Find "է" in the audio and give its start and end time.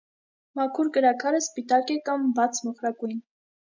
1.99-2.01